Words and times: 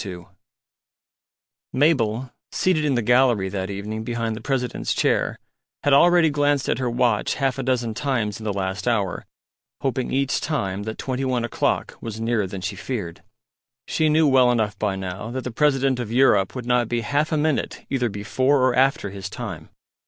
II 0.03 0.25
Mabel, 1.71 2.31
seated 2.51 2.85
in 2.85 2.95
the 2.95 3.03
gallery 3.03 3.49
that 3.49 3.69
evening 3.69 4.03
behind 4.03 4.35
the 4.35 4.41
President's 4.41 4.95
chair, 4.95 5.37
had 5.83 5.93
already 5.93 6.31
glanced 6.31 6.67
at 6.67 6.79
her 6.79 6.89
watch 6.89 7.35
half 7.35 7.59
a 7.59 7.61
dozen 7.61 7.93
times 7.93 8.39
in 8.39 8.43
the 8.43 8.51
last 8.51 8.87
hour, 8.87 9.27
hoping 9.81 10.11
each 10.11 10.41
time 10.41 10.81
that 10.85 10.97
twenty 10.97 11.23
one 11.23 11.45
o'clock 11.45 11.93
was 12.01 12.19
nearer 12.19 12.47
than 12.47 12.61
she 12.61 12.75
feared. 12.75 13.21
She 13.87 14.09
knew 14.09 14.25
well 14.27 14.51
enough 14.51 14.75
by 14.79 14.95
now 14.95 15.29
that 15.29 15.43
the 15.43 15.51
President 15.51 15.99
of 15.99 16.11
Europe 16.11 16.55
would 16.55 16.65
not 16.65 16.89
be 16.89 17.01
half 17.01 17.31
a 17.31 17.37
minute 17.37 17.85
either 17.91 18.09
before 18.09 18.63
or 18.67 18.73
after 18.73 19.11
his 19.11 19.29
time. 19.29 19.69